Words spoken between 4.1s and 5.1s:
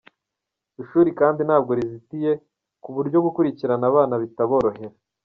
bitaborohera.